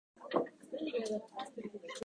[0.19, 0.39] 本当
[0.77, 1.11] に素晴らし
[1.57, 1.93] い出来事だ。